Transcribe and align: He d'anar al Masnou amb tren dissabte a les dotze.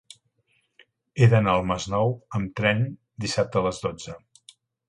He 1.23 1.27
d'anar 1.33 1.53
al 1.59 1.67
Masnou 1.73 2.15
amb 2.39 2.57
tren 2.61 2.83
dissabte 3.27 3.63
a 3.63 3.67
les 3.67 3.83
dotze. 3.89 4.21